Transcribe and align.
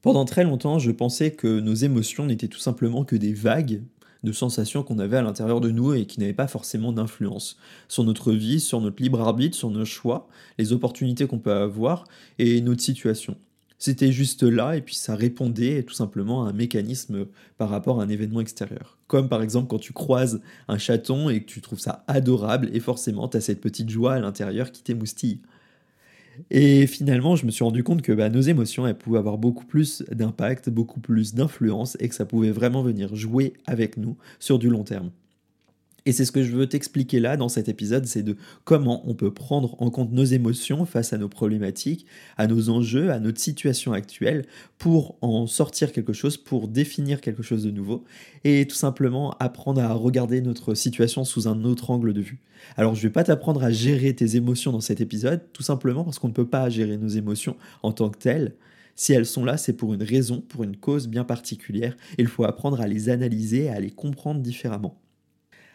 Pendant 0.00 0.24
très 0.24 0.44
longtemps, 0.44 0.78
je 0.78 0.92
pensais 0.92 1.32
que 1.32 1.58
nos 1.58 1.74
émotions 1.74 2.26
n'étaient 2.26 2.48
tout 2.48 2.60
simplement 2.60 3.04
que 3.04 3.16
des 3.16 3.32
vagues 3.32 3.82
de 4.22 4.32
sensations 4.32 4.82
qu'on 4.84 4.98
avait 4.98 5.16
à 5.16 5.22
l'intérieur 5.22 5.60
de 5.60 5.70
nous 5.70 5.92
et 5.92 6.06
qui 6.06 6.20
n'avaient 6.20 6.32
pas 6.32 6.46
forcément 6.46 6.92
d'influence 6.92 7.58
sur 7.88 8.04
notre 8.04 8.32
vie, 8.32 8.60
sur 8.60 8.80
notre 8.80 9.02
libre 9.02 9.20
arbitre, 9.20 9.56
sur 9.56 9.70
nos 9.70 9.84
choix, 9.84 10.28
les 10.58 10.72
opportunités 10.72 11.26
qu'on 11.26 11.38
peut 11.38 11.52
avoir 11.52 12.04
et 12.38 12.60
notre 12.60 12.82
situation. 12.82 13.36
C'était 13.80 14.10
juste 14.10 14.42
là 14.42 14.76
et 14.76 14.82
puis 14.82 14.96
ça 14.96 15.14
répondait 15.14 15.84
tout 15.84 15.94
simplement 15.94 16.44
à 16.44 16.50
un 16.50 16.52
mécanisme 16.52 17.26
par 17.58 17.68
rapport 17.68 18.00
à 18.00 18.04
un 18.04 18.08
événement 18.08 18.40
extérieur. 18.40 18.98
Comme 19.06 19.28
par 19.28 19.42
exemple 19.42 19.68
quand 19.68 19.78
tu 19.78 19.92
croises 19.92 20.40
un 20.66 20.78
chaton 20.78 21.28
et 21.28 21.40
que 21.42 21.46
tu 21.46 21.60
trouves 21.60 21.78
ça 21.78 22.04
adorable 22.08 22.70
et 22.72 22.80
forcément 22.80 23.28
tu 23.28 23.36
as 23.36 23.40
cette 23.40 23.60
petite 23.60 23.88
joie 23.88 24.14
à 24.14 24.20
l'intérieur 24.20 24.72
qui 24.72 24.82
t'émoustille. 24.82 25.40
Et 26.50 26.86
finalement, 26.86 27.36
je 27.36 27.46
me 27.46 27.50
suis 27.50 27.64
rendu 27.64 27.82
compte 27.84 28.02
que 28.02 28.12
bah, 28.12 28.30
nos 28.30 28.40
émotions, 28.40 28.86
elles 28.86 28.98
pouvaient 28.98 29.18
avoir 29.18 29.38
beaucoup 29.38 29.66
plus 29.66 30.02
d'impact, 30.10 30.70
beaucoup 30.70 31.00
plus 31.00 31.34
d'influence, 31.34 31.96
et 32.00 32.08
que 32.08 32.14
ça 32.14 32.26
pouvait 32.26 32.50
vraiment 32.50 32.82
venir 32.82 33.14
jouer 33.14 33.54
avec 33.66 33.96
nous 33.96 34.16
sur 34.38 34.58
du 34.58 34.68
long 34.68 34.84
terme. 34.84 35.10
Et 36.06 36.12
c'est 36.12 36.24
ce 36.24 36.32
que 36.32 36.42
je 36.42 36.52
veux 36.52 36.66
t'expliquer 36.66 37.20
là 37.20 37.36
dans 37.36 37.48
cet 37.48 37.68
épisode, 37.68 38.06
c'est 38.06 38.22
de 38.22 38.36
comment 38.64 39.02
on 39.08 39.14
peut 39.14 39.32
prendre 39.34 39.80
en 39.82 39.90
compte 39.90 40.12
nos 40.12 40.24
émotions 40.24 40.86
face 40.86 41.12
à 41.12 41.18
nos 41.18 41.28
problématiques, 41.28 42.06
à 42.36 42.46
nos 42.46 42.70
enjeux, 42.70 43.10
à 43.10 43.18
notre 43.18 43.40
situation 43.40 43.92
actuelle, 43.92 44.46
pour 44.78 45.16
en 45.20 45.46
sortir 45.46 45.92
quelque 45.92 46.12
chose, 46.12 46.36
pour 46.36 46.68
définir 46.68 47.20
quelque 47.20 47.42
chose 47.42 47.64
de 47.64 47.70
nouveau, 47.70 48.04
et 48.44 48.66
tout 48.66 48.76
simplement 48.76 49.36
apprendre 49.38 49.82
à 49.82 49.92
regarder 49.92 50.40
notre 50.40 50.74
situation 50.74 51.24
sous 51.24 51.48
un 51.48 51.64
autre 51.64 51.90
angle 51.90 52.14
de 52.14 52.20
vue. 52.20 52.40
Alors 52.76 52.94
je 52.94 53.00
ne 53.00 53.08
vais 53.08 53.12
pas 53.12 53.24
t'apprendre 53.24 53.62
à 53.62 53.70
gérer 53.70 54.14
tes 54.14 54.36
émotions 54.36 54.72
dans 54.72 54.80
cet 54.80 55.00
épisode, 55.00 55.42
tout 55.52 55.62
simplement 55.62 56.04
parce 56.04 56.18
qu'on 56.18 56.28
ne 56.28 56.32
peut 56.32 56.48
pas 56.48 56.70
gérer 56.70 56.96
nos 56.96 57.08
émotions 57.08 57.56
en 57.82 57.92
tant 57.92 58.08
que 58.08 58.18
telles. 58.18 58.54
Si 58.94 59.12
elles 59.12 59.26
sont 59.26 59.44
là, 59.44 59.56
c'est 59.56 59.74
pour 59.74 59.94
une 59.94 60.02
raison, 60.02 60.40
pour 60.40 60.64
une 60.64 60.76
cause 60.76 61.06
bien 61.06 61.24
particulière, 61.24 61.96
et 62.16 62.22
il 62.22 62.28
faut 62.28 62.44
apprendre 62.44 62.80
à 62.80 62.86
les 62.86 63.10
analyser, 63.10 63.68
à 63.68 63.78
les 63.78 63.90
comprendre 63.90 64.40
différemment. 64.40 64.98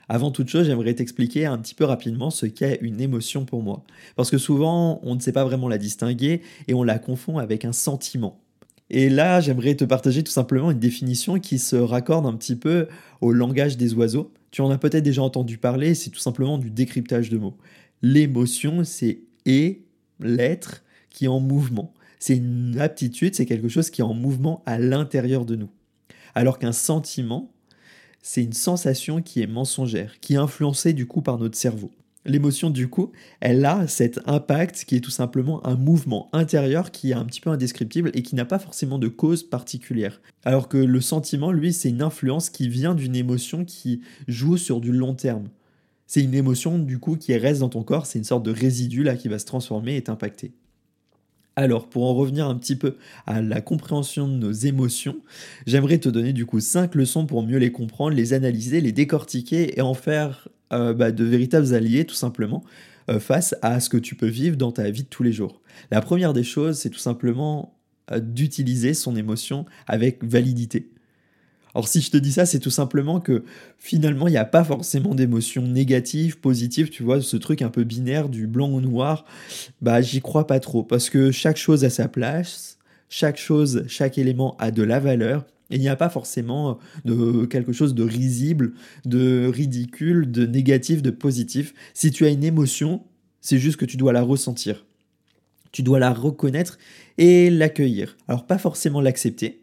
Avant 0.09 0.31
toute 0.31 0.49
chose, 0.49 0.65
j'aimerais 0.65 0.93
t'expliquer 0.93 1.45
un 1.45 1.57
petit 1.57 1.75
peu 1.75 1.85
rapidement 1.85 2.29
ce 2.29 2.45
qu'est 2.45 2.79
une 2.81 2.99
émotion 2.99 3.45
pour 3.45 3.63
moi. 3.63 3.83
Parce 4.15 4.29
que 4.29 4.37
souvent, 4.37 4.99
on 5.03 5.15
ne 5.15 5.19
sait 5.19 5.31
pas 5.31 5.45
vraiment 5.45 5.69
la 5.69 5.77
distinguer 5.77 6.41
et 6.67 6.73
on 6.73 6.83
la 6.83 6.99
confond 6.99 7.37
avec 7.37 7.65
un 7.65 7.73
sentiment. 7.73 8.41
Et 8.89 9.09
là, 9.09 9.39
j'aimerais 9.39 9.75
te 9.75 9.85
partager 9.85 10.23
tout 10.23 10.31
simplement 10.31 10.71
une 10.71 10.79
définition 10.79 11.39
qui 11.39 11.57
se 11.57 11.75
raccorde 11.75 12.25
un 12.25 12.33
petit 12.33 12.55
peu 12.55 12.87
au 13.21 13.31
langage 13.31 13.77
des 13.77 13.93
oiseaux. 13.93 14.31
Tu 14.51 14.61
en 14.61 14.69
as 14.69 14.77
peut-être 14.77 15.03
déjà 15.03 15.23
entendu 15.23 15.57
parler, 15.57 15.95
c'est 15.95 16.09
tout 16.09 16.19
simplement 16.19 16.57
du 16.57 16.69
décryptage 16.69 17.29
de 17.29 17.37
mots. 17.37 17.57
L'émotion, 18.01 18.83
c'est 18.83 19.21
et 19.45 19.83
l'être 20.19 20.83
qui 21.09 21.25
est 21.25 21.29
en 21.29 21.39
mouvement. 21.39 21.93
C'est 22.19 22.37
une 22.37 22.79
aptitude, 22.79 23.35
c'est 23.35 23.45
quelque 23.45 23.67
chose 23.67 23.89
qui 23.89 24.01
est 24.01 24.05
en 24.05 24.13
mouvement 24.13 24.61
à 24.65 24.77
l'intérieur 24.77 25.45
de 25.45 25.55
nous. 25.55 25.69
Alors 26.35 26.59
qu'un 26.59 26.71
sentiment, 26.71 27.51
c'est 28.23 28.41
une 28.41 28.53
sensation 28.53 29.21
qui 29.21 29.41
est 29.41 29.47
mensongère, 29.47 30.19
qui 30.21 30.33
est 30.33 30.37
influencée 30.37 30.93
du 30.93 31.05
coup 31.05 31.21
par 31.21 31.37
notre 31.37 31.57
cerveau. 31.57 31.91
L'émotion, 32.25 32.69
du 32.69 32.87
coup, 32.87 33.11
elle 33.41 33.65
a 33.65 33.85
cet 33.87 34.21
impact 34.25 34.85
qui 34.85 34.95
est 34.95 35.01
tout 35.01 35.11
simplement 35.11 35.65
un 35.67 35.75
mouvement 35.75 36.29
intérieur 36.31 36.91
qui 36.91 37.11
est 37.11 37.15
un 37.15 37.25
petit 37.25 37.41
peu 37.41 37.49
indescriptible 37.49 38.11
et 38.13 38.23
qui 38.23 38.35
n'a 38.35 38.45
pas 38.45 38.59
forcément 38.59 38.97
de 38.97 39.09
cause 39.09 39.43
particulière. 39.43 40.21
Alors 40.45 40.69
que 40.69 40.77
le 40.77 41.01
sentiment, 41.01 41.51
lui, 41.51 41.73
c'est 41.73 41.89
une 41.89 42.01
influence 42.01 42.49
qui 42.49 42.69
vient 42.69 42.95
d'une 42.95 43.17
émotion 43.17 43.65
qui 43.65 44.01
joue 44.29 44.55
sur 44.55 44.79
du 44.79 44.93
long 44.93 45.15
terme. 45.15 45.49
C'est 46.07 46.23
une 46.23 46.33
émotion, 46.33 46.79
du 46.79 46.99
coup, 46.99 47.17
qui 47.17 47.35
reste 47.35 47.59
dans 47.59 47.69
ton 47.69 47.83
corps, 47.83 48.05
c'est 48.05 48.19
une 48.19 48.23
sorte 48.23 48.43
de 48.43 48.51
résidu 48.51 49.03
là 49.03 49.17
qui 49.17 49.27
va 49.27 49.37
se 49.37 49.45
transformer 49.45 49.97
et 49.97 50.03
t'impacter. 50.03 50.53
Alors, 51.55 51.87
pour 51.87 52.05
en 52.05 52.15
revenir 52.15 52.47
un 52.47 52.55
petit 52.55 52.75
peu 52.75 52.97
à 53.27 53.41
la 53.41 53.61
compréhension 53.61 54.27
de 54.27 54.33
nos 54.33 54.51
émotions, 54.51 55.17
j'aimerais 55.67 55.99
te 55.99 56.09
donner 56.09 56.33
du 56.33 56.47
coup 56.47 56.59
5 56.59 56.95
leçons 56.95 57.27
pour 57.27 57.43
mieux 57.43 57.59
les 57.59 57.71
comprendre, 57.71 58.15
les 58.15 58.33
analyser, 58.33 58.81
les 58.81 58.91
décortiquer 58.91 59.77
et 59.77 59.81
en 59.81 59.93
faire 59.93 60.47
euh, 60.71 60.93
bah, 60.93 61.11
de 61.11 61.23
véritables 61.23 61.75
alliés 61.75 62.05
tout 62.05 62.15
simplement 62.15 62.63
euh, 63.11 63.19
face 63.19 63.55
à 63.61 63.79
ce 63.79 63.89
que 63.89 63.97
tu 63.97 64.15
peux 64.15 64.27
vivre 64.27 64.57
dans 64.57 64.71
ta 64.71 64.89
vie 64.89 65.03
de 65.03 65.07
tous 65.07 65.21
les 65.21 65.31
jours. 65.31 65.61
La 65.91 66.01
première 66.01 66.33
des 66.33 66.43
choses, 66.43 66.79
c'est 66.79 66.89
tout 66.89 66.99
simplement 66.99 67.77
euh, 68.11 68.19
d'utiliser 68.19 68.95
son 68.95 69.15
émotion 69.15 69.65
avec 69.85 70.23
validité. 70.23 70.89
Alors 71.75 71.87
si 71.87 72.01
je 72.01 72.11
te 72.11 72.17
dis 72.17 72.31
ça, 72.31 72.45
c'est 72.45 72.59
tout 72.59 72.69
simplement 72.69 73.19
que 73.19 73.43
finalement, 73.77 74.27
il 74.27 74.31
n'y 74.31 74.37
a 74.37 74.45
pas 74.45 74.63
forcément 74.63 75.15
d'émotions 75.15 75.63
négatives, 75.63 76.39
positives, 76.39 76.89
tu 76.89 77.03
vois, 77.03 77.21
ce 77.21 77.37
truc 77.37 77.61
un 77.61 77.69
peu 77.69 77.83
binaire 77.83 78.29
du 78.29 78.45
blanc 78.45 78.69
au 78.69 78.81
noir, 78.81 79.25
bah 79.81 80.01
j'y 80.01 80.21
crois 80.21 80.45
pas 80.45 80.59
trop, 80.59 80.83
parce 80.83 81.09
que 81.09 81.31
chaque 81.31 81.57
chose 81.57 81.83
a 81.83 81.89
sa 81.89 82.07
place, 82.07 82.77
chaque 83.09 83.37
chose, 83.37 83.85
chaque 83.87 84.17
élément 84.17 84.55
a 84.59 84.69
de 84.69 84.83
la 84.83 84.99
valeur, 84.99 85.45
et 85.71 85.77
il 85.77 85.81
n'y 85.81 85.89
a 85.89 85.95
pas 85.95 86.09
forcément 86.09 86.77
de 87.05 87.45
quelque 87.45 87.73
chose 87.73 87.95
de 87.95 88.03
risible, 88.03 88.73
de 89.05 89.47
ridicule, 89.51 90.31
de 90.31 90.45
négatif, 90.45 91.01
de 91.01 91.09
positif. 91.09 91.73
Si 91.95 92.11
tu 92.11 92.25
as 92.25 92.29
une 92.29 92.43
émotion, 92.43 93.03
c'est 93.41 93.57
juste 93.57 93.77
que 93.77 93.85
tu 93.85 93.97
dois 93.97 94.13
la 94.13 94.21
ressentir. 94.21 94.85
Tu 95.71 95.81
dois 95.81 95.97
la 95.97 96.13
reconnaître 96.13 96.77
et 97.17 97.49
l'accueillir. 97.49 98.15
Alors 98.27 98.45
pas 98.45 98.59
forcément 98.59 99.01
l'accepter, 99.01 99.62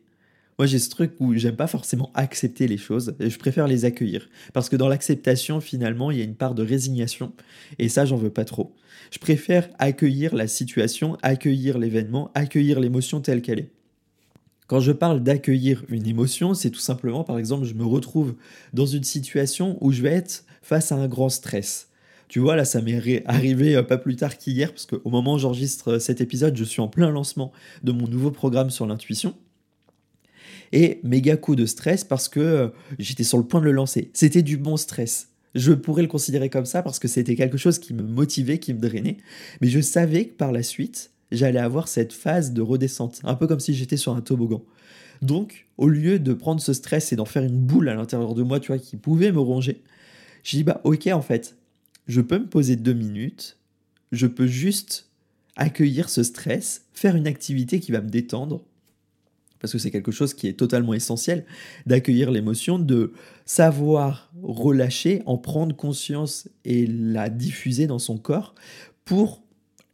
moi, 0.60 0.66
j'ai 0.66 0.78
ce 0.78 0.90
truc 0.90 1.12
où 1.20 1.32
j'aime 1.32 1.56
pas 1.56 1.66
forcément 1.66 2.10
accepter 2.12 2.68
les 2.68 2.76
choses, 2.76 3.14
et 3.18 3.30
je 3.30 3.38
préfère 3.38 3.66
les 3.66 3.86
accueillir. 3.86 4.28
Parce 4.52 4.68
que 4.68 4.76
dans 4.76 4.88
l'acceptation, 4.88 5.58
finalement, 5.58 6.10
il 6.10 6.18
y 6.18 6.20
a 6.20 6.24
une 6.24 6.34
part 6.34 6.54
de 6.54 6.62
résignation, 6.62 7.32
et 7.78 7.88
ça, 7.88 8.04
j'en 8.04 8.18
veux 8.18 8.28
pas 8.28 8.44
trop. 8.44 8.76
Je 9.10 9.18
préfère 9.18 9.70
accueillir 9.78 10.34
la 10.34 10.46
situation, 10.46 11.16
accueillir 11.22 11.78
l'événement, 11.78 12.30
accueillir 12.34 12.78
l'émotion 12.78 13.22
telle 13.22 13.40
qu'elle 13.40 13.60
est. 13.60 13.70
Quand 14.66 14.80
je 14.80 14.92
parle 14.92 15.22
d'accueillir 15.22 15.82
une 15.88 16.06
émotion, 16.06 16.52
c'est 16.52 16.68
tout 16.68 16.78
simplement, 16.78 17.24
par 17.24 17.38
exemple, 17.38 17.64
je 17.64 17.72
me 17.72 17.86
retrouve 17.86 18.34
dans 18.74 18.84
une 18.84 19.04
situation 19.04 19.78
où 19.80 19.92
je 19.92 20.02
vais 20.02 20.12
être 20.12 20.44
face 20.60 20.92
à 20.92 20.96
un 20.96 21.08
grand 21.08 21.30
stress. 21.30 21.88
Tu 22.28 22.38
vois, 22.38 22.54
là, 22.54 22.66
ça 22.66 22.82
m'est 22.82 23.22
arrivé 23.24 23.76
euh, 23.76 23.82
pas 23.82 23.96
plus 23.96 24.16
tard 24.16 24.36
qu'hier, 24.36 24.74
parce 24.74 24.84
qu'au 24.84 25.08
moment 25.08 25.36
où 25.36 25.38
j'enregistre 25.38 25.96
cet 25.96 26.20
épisode, 26.20 26.54
je 26.54 26.64
suis 26.64 26.82
en 26.82 26.88
plein 26.88 27.08
lancement 27.08 27.50
de 27.82 27.92
mon 27.92 28.06
nouveau 28.06 28.30
programme 28.30 28.68
sur 28.68 28.86
l'intuition 28.86 29.34
et 30.72 31.00
méga 31.02 31.36
coup 31.36 31.56
de 31.56 31.66
stress 31.66 32.04
parce 32.04 32.28
que 32.28 32.40
euh, 32.40 32.68
j'étais 32.98 33.24
sur 33.24 33.38
le 33.38 33.44
point 33.44 33.60
de 33.60 33.64
le 33.64 33.72
lancer. 33.72 34.10
C'était 34.12 34.42
du 34.42 34.56
bon 34.56 34.76
stress. 34.76 35.28
Je 35.54 35.72
pourrais 35.72 36.02
le 36.02 36.08
considérer 36.08 36.48
comme 36.48 36.66
ça 36.66 36.82
parce 36.82 36.98
que 36.98 37.08
c'était 37.08 37.34
quelque 37.34 37.58
chose 37.58 37.78
qui 37.78 37.92
me 37.92 38.02
motivait, 38.02 38.58
qui 38.58 38.72
me 38.72 38.80
drainait. 38.80 39.16
Mais 39.60 39.68
je 39.68 39.80
savais 39.80 40.26
que 40.26 40.34
par 40.34 40.52
la 40.52 40.62
suite, 40.62 41.10
j'allais 41.32 41.58
avoir 41.58 41.88
cette 41.88 42.12
phase 42.12 42.52
de 42.52 42.62
redescente, 42.62 43.20
un 43.24 43.34
peu 43.34 43.46
comme 43.46 43.60
si 43.60 43.74
j'étais 43.74 43.96
sur 43.96 44.14
un 44.14 44.20
toboggan. 44.20 44.62
Donc, 45.22 45.66
au 45.76 45.88
lieu 45.88 46.18
de 46.18 46.32
prendre 46.32 46.60
ce 46.60 46.72
stress 46.72 47.12
et 47.12 47.16
d'en 47.16 47.24
faire 47.24 47.42
une 47.42 47.58
boule 47.58 47.88
à 47.88 47.94
l'intérieur 47.94 48.34
de 48.34 48.42
moi, 48.42 48.60
tu 48.60 48.68
vois, 48.68 48.78
qui 48.78 48.96
pouvait 48.96 49.32
me 49.32 49.40
ronger, 49.40 49.82
j'ai 50.44 50.58
dit, 50.58 50.64
bah 50.64 50.80
ok, 50.84 51.08
en 51.08 51.20
fait, 51.20 51.56
je 52.06 52.20
peux 52.20 52.38
me 52.38 52.46
poser 52.46 52.76
deux 52.76 52.94
minutes, 52.94 53.58
je 54.12 54.26
peux 54.26 54.46
juste 54.46 55.10
accueillir 55.56 56.08
ce 56.08 56.22
stress, 56.22 56.86
faire 56.94 57.16
une 57.16 57.26
activité 57.26 57.80
qui 57.80 57.92
va 57.92 58.00
me 58.00 58.08
détendre, 58.08 58.64
parce 59.60 59.72
que 59.72 59.78
c'est 59.78 59.90
quelque 59.90 60.12
chose 60.12 60.34
qui 60.34 60.48
est 60.48 60.54
totalement 60.54 60.94
essentiel, 60.94 61.44
d'accueillir 61.86 62.30
l'émotion, 62.30 62.78
de 62.78 63.12
savoir 63.44 64.32
relâcher, 64.42 65.22
en 65.26 65.38
prendre 65.38 65.74
conscience 65.76 66.48
et 66.64 66.86
la 66.86 67.28
diffuser 67.28 67.86
dans 67.86 67.98
son 67.98 68.18
corps 68.18 68.54
pour 69.04 69.42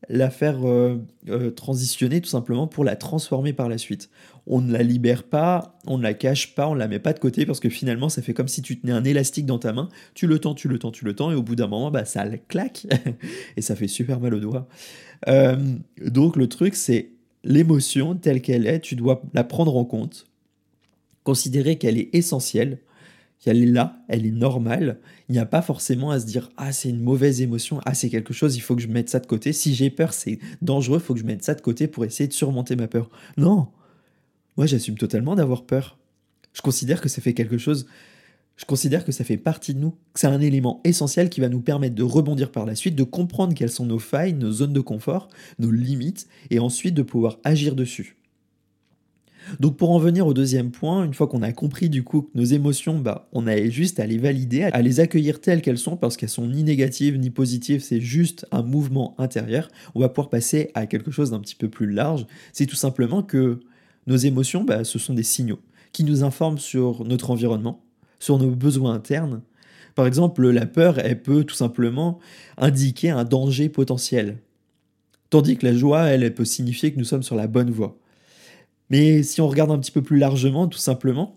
la 0.09 0.31
faire 0.31 0.67
euh, 0.67 0.99
euh, 1.29 1.51
transitionner 1.51 2.21
tout 2.21 2.29
simplement 2.29 2.67
pour 2.67 2.85
la 2.85 2.97
transformer 2.97 3.53
par 3.53 3.69
la 3.69 3.79
suite. 3.79 4.11
On 4.47 4.61
ne 4.61 4.73
la 4.73 4.83
libère 4.83 5.25
pas, 5.25 5.77
on 5.87 5.99
ne 5.99 6.03
la 6.03 6.15
cache 6.15 6.55
pas, 6.55 6.69
on 6.69 6.75
ne 6.75 6.79
la 6.79 6.87
met 6.87 7.01
pas 7.01 7.13
de 7.13 7.19
côté 7.19 7.47
parce 7.47 7.59
que 7.59 7.69
finalement 7.69 8.09
ça 8.09 8.23
fait 8.23 8.35
comme 8.35 8.47
si 8.47 8.63
tu 8.63 8.79
tenais 8.79 8.93
un 8.93 9.05
élastique 9.05 9.47
dans 9.47 9.59
ta 9.59 9.73
main, 9.73 9.89
tu 10.15 10.27
le 10.27 10.39
tends, 10.39 10.55
tu 10.55 10.69
le 10.69 10.79
tends, 10.79 10.93
tu 10.93 11.05
le 11.05 11.15
tends 11.15 11.33
et 11.33 11.35
au 11.35 11.43
bout 11.43 11.57
d'un 11.57 11.67
moment 11.67 11.91
bah, 11.91 12.05
ça 12.05 12.25
claque 12.49 12.87
et 13.57 13.63
ça 13.63 13.75
fait 13.75 13.89
super 13.89 14.21
mal 14.21 14.35
au 14.35 14.41
doigt. 14.41 14.69
Euh, 15.29 15.57
donc 16.05 16.37
le 16.37 16.47
truc 16.47 16.77
c'est 16.77 17.11
l'émotion 17.45 18.15
telle 18.17 18.43
qu'elle 18.43 18.67
est, 18.67 18.81
tu 18.81 18.97
dois 18.97 19.23
la 19.35 19.45
prendre 19.45 19.77
en 19.77 19.85
compte, 19.85 20.27
considérer 21.25 21.77
qu'elle 21.77 21.99
est 21.99 22.11
essentielle, 22.15 22.81
qu'elle 23.39 23.63
est 23.63 23.67
là, 23.67 24.03
elle 24.09 24.27
est 24.27 24.31
normale. 24.31 24.99
Il 25.29 25.33
n'y 25.33 25.39
a 25.39 25.47
pas 25.47 25.63
forcément 25.63 26.11
à 26.11 26.21
se 26.21 26.27
dire 26.27 26.51
ah 26.57 26.73
c'est 26.73 26.89
une 26.89 27.01
mauvaise 27.01 27.41
émotion, 27.43 27.81
ah 27.85 27.95
c'est 27.95 28.11
quelque 28.11 28.33
chose, 28.33 28.57
il 28.57 28.61
faut 28.61 28.77
que 28.77 28.83
je 28.83 28.89
mette 28.89 29.09
ça 29.09 29.21
de 29.21 29.27
côté. 29.27 29.53
Si 29.53 29.75
j'ai 29.75 29.91
peur, 29.91 30.13
c'est 30.13 30.39
dangereux, 30.63 30.99
il 30.99 31.05
faut 31.05 31.15
que 31.15 31.21
je 31.21 31.27
mette 31.27 31.45
ça 31.45 31.55
de 31.55 31.61
côté 31.61 31.87
pour 31.87 32.05
essayer 32.05 32.29
de 32.29 32.33
surmonter 32.33 32.77
ma 32.77 32.89
peur. 32.89 33.11
Non, 33.37 33.69
moi 34.57 34.67
j'assume 34.67 34.97
totalement 34.97 35.35
d'avoir 35.35 35.65
peur. 35.65 35.99
Je 36.53 36.63
considère 36.63 37.01
que 37.01 37.09
ça 37.09 37.21
fait 37.21 37.35
quelque 37.35 37.59
chose 37.59 37.87
je 38.57 38.65
considère 38.65 39.05
que 39.05 39.13
ça 39.13 39.25
fait 39.25 39.37
partie 39.37 39.75
de 39.75 39.81
nous, 39.81 39.91
que 40.13 40.21
c'est 40.21 40.27
un 40.27 40.41
élément 40.41 40.81
essentiel 40.85 41.29
qui 41.29 41.41
va 41.41 41.49
nous 41.49 41.61
permettre 41.61 41.95
de 41.95 42.03
rebondir 42.03 42.51
par 42.51 42.65
la 42.65 42.75
suite, 42.75 42.97
de 42.97 43.03
comprendre 43.03 43.55
quelles 43.55 43.71
sont 43.71 43.87
nos 43.87 43.99
failles, 43.99 44.33
nos 44.33 44.51
zones 44.51 44.73
de 44.73 44.81
confort, 44.81 45.29
nos 45.59 45.71
limites, 45.71 46.27
et 46.51 46.59
ensuite 46.59 46.95
de 46.95 47.03
pouvoir 47.03 47.39
agir 47.45 47.75
dessus. 47.75 48.17
Donc 49.61 49.77
pour 49.77 49.91
en 49.91 49.99
venir 49.99 50.27
au 50.27 50.35
deuxième 50.35 50.73
point, 50.73 51.05
une 51.05 51.15
fois 51.15 51.29
qu'on 51.29 51.43
a 51.43 51.53
compris 51.53 51.89
du 51.89 52.03
coup 52.03 52.23
que 52.23 52.31
nos 52.35 52.45
émotions, 52.45 52.99
bah, 52.99 53.29
on 53.33 53.47
a 53.47 53.69
juste 53.69 54.01
à 54.01 54.07
les 54.07 54.19
valider, 54.19 54.65
à 54.65 54.83
les 54.83 54.99
accueillir 54.99 55.41
telles 55.41 55.63
qu'elles 55.63 55.79
sont, 55.79 55.97
parce 55.97 56.17
qu'elles 56.17 56.29
sont 56.31 56.49
ni 56.49 56.65
négatives 56.65 57.17
ni 57.17 57.31
positives, 57.31 57.83
c'est 57.83 58.01
juste 58.01 58.47
un 58.51 58.63
mouvement 58.63 59.15
intérieur, 59.19 59.69
on 59.95 60.01
va 60.01 60.09
pouvoir 60.09 60.31
passer 60.31 60.71
à 60.75 60.87
quelque 60.87 61.13
chose 61.13 61.31
d'un 61.31 61.41
petit 61.41 61.55
peu 61.55 61.69
plus 61.69 61.91
large. 61.93 62.27
C'est 62.53 62.67
tout 62.67 62.77
simplement 62.77 63.23
que 63.23 63.61
Nos 64.07 64.17
émotions, 64.17 64.63
bah, 64.65 64.85
ce 64.85 64.99
sont 64.99 65.15
des 65.15 65.25
signaux 65.25 65.61
qui 65.93 66.05
nous 66.05 66.23
informent 66.23 66.59
sur 66.59 67.05
notre 67.05 67.31
environnement, 67.31 67.86
sur 68.19 68.39
nos 68.39 68.51
besoins 68.51 68.95
internes. 68.95 69.43
Par 69.95 70.07
exemple, 70.07 70.47
la 70.49 70.67
peur, 70.67 70.99
elle 70.99 71.23
peut 71.23 71.45
tout 71.45 71.55
simplement 71.55 72.19
indiquer 72.59 73.11
un 73.11 73.25
danger 73.25 73.69
potentiel. 73.69 74.39
Tandis 75.31 75.57
que 75.57 75.67
la 75.67 75.75
joie, 75.75 76.05
elle, 76.05 76.35
peut 76.35 76.45
signifier 76.45 76.93
que 76.93 76.99
nous 76.99 77.05
sommes 77.05 77.23
sur 77.23 77.35
la 77.35 77.47
bonne 77.47 77.71
voie. 77.71 77.99
Mais 78.91 79.23
si 79.23 79.41
on 79.41 79.49
regarde 79.49 79.71
un 79.71 79.79
petit 79.79 79.91
peu 79.91 80.03
plus 80.03 80.19
largement, 80.19 80.69
tout 80.69 80.79
simplement, 80.79 81.37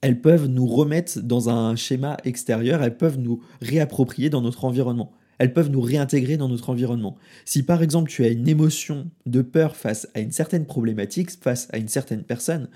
elles 0.00 0.20
peuvent 0.20 0.46
nous 0.46 0.66
remettre 0.66 1.20
dans 1.20 1.48
un 1.48 1.74
schéma 1.74 2.16
extérieur, 2.24 2.82
elles 2.82 2.96
peuvent 2.96 3.18
nous 3.18 3.42
réapproprier 3.60 4.30
dans 4.30 4.40
notre 4.40 4.64
environnement, 4.64 5.12
elles 5.38 5.52
peuvent 5.52 5.70
nous 5.70 5.80
réintégrer 5.80 6.36
dans 6.36 6.48
notre 6.48 6.70
environnement. 6.70 7.16
Si 7.44 7.64
par 7.64 7.82
exemple 7.82 8.10
tu 8.10 8.24
as 8.24 8.28
une 8.28 8.48
émotion 8.48 9.10
de 9.26 9.42
peur 9.42 9.74
face 9.74 10.08
à 10.14 10.20
une 10.20 10.30
certaine 10.32 10.66
problématique, 10.66 11.30
face 11.30 11.68
à 11.72 11.78
une 11.78 11.88
certaine 11.88 12.22
personne, 12.22 12.68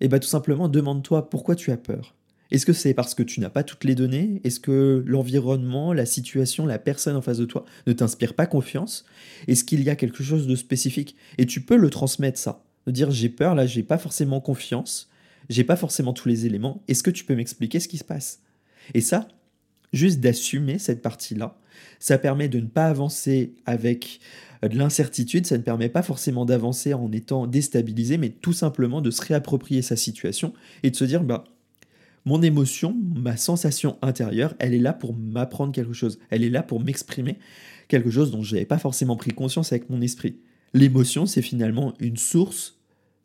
eh 0.00 0.08
bien 0.08 0.18
tout 0.18 0.28
simplement 0.28 0.68
demande-toi 0.68 1.30
pourquoi 1.30 1.56
tu 1.56 1.72
as 1.72 1.76
peur. 1.76 2.14
Est-ce 2.52 2.66
que 2.66 2.74
c'est 2.74 2.92
parce 2.92 3.14
que 3.14 3.22
tu 3.22 3.40
n'as 3.40 3.48
pas 3.48 3.62
toutes 3.62 3.84
les 3.84 3.94
données? 3.94 4.42
Est-ce 4.44 4.60
que 4.60 5.02
l'environnement, 5.06 5.94
la 5.94 6.04
situation, 6.04 6.66
la 6.66 6.78
personne 6.78 7.16
en 7.16 7.22
face 7.22 7.38
de 7.38 7.46
toi 7.46 7.64
ne 7.86 7.94
t'inspire 7.94 8.34
pas 8.34 8.44
confiance? 8.44 9.06
Est-ce 9.48 9.64
qu'il 9.64 9.82
y 9.82 9.88
a 9.88 9.96
quelque 9.96 10.22
chose 10.22 10.46
de 10.46 10.54
spécifique? 10.54 11.16
Et 11.38 11.46
tu 11.46 11.62
peux 11.62 11.76
le 11.76 11.88
transmettre 11.88 12.38
ça. 12.38 12.62
De 12.86 12.92
dire 12.92 13.10
j'ai 13.10 13.30
peur, 13.30 13.54
là 13.54 13.64
j'ai 13.64 13.82
pas 13.82 13.96
forcément 13.96 14.42
confiance, 14.42 15.08
j'ai 15.48 15.64
pas 15.64 15.76
forcément 15.76 16.12
tous 16.12 16.28
les 16.28 16.44
éléments. 16.44 16.82
Est-ce 16.88 17.02
que 17.02 17.10
tu 17.10 17.24
peux 17.24 17.34
m'expliquer 17.34 17.80
ce 17.80 17.88
qui 17.88 17.96
se 17.96 18.04
passe? 18.04 18.40
Et 18.92 19.00
ça, 19.00 19.28
juste 19.94 20.20
d'assumer 20.20 20.78
cette 20.78 21.00
partie-là, 21.00 21.58
ça 22.00 22.18
permet 22.18 22.50
de 22.50 22.60
ne 22.60 22.66
pas 22.66 22.86
avancer 22.86 23.54
avec 23.64 24.20
euh, 24.62 24.68
de 24.68 24.76
l'incertitude, 24.76 25.46
ça 25.46 25.56
ne 25.56 25.62
permet 25.62 25.88
pas 25.88 26.02
forcément 26.02 26.44
d'avancer 26.44 26.92
en 26.92 27.10
étant 27.12 27.46
déstabilisé, 27.46 28.18
mais 28.18 28.28
tout 28.28 28.52
simplement 28.52 29.00
de 29.00 29.10
se 29.10 29.22
réapproprier 29.22 29.80
sa 29.80 29.96
situation 29.96 30.52
et 30.82 30.90
de 30.90 30.96
se 30.96 31.04
dire, 31.04 31.22
bah, 31.22 31.44
mon 32.24 32.42
émotion, 32.42 32.96
ma 33.14 33.36
sensation 33.36 33.98
intérieure, 34.02 34.54
elle 34.58 34.74
est 34.74 34.78
là 34.78 34.92
pour 34.92 35.14
m'apprendre 35.14 35.72
quelque 35.72 35.92
chose, 35.92 36.18
elle 36.30 36.44
est 36.44 36.50
là 36.50 36.62
pour 36.62 36.80
m'exprimer 36.80 37.38
quelque 37.88 38.10
chose 38.10 38.30
dont 38.30 38.42
je 38.42 38.54
n'avais 38.54 38.66
pas 38.66 38.78
forcément 38.78 39.16
pris 39.16 39.32
conscience 39.32 39.72
avec 39.72 39.90
mon 39.90 40.00
esprit. 40.00 40.36
L'émotion, 40.72 41.26
c'est 41.26 41.42
finalement 41.42 41.94
une 41.98 42.16
source 42.16 42.78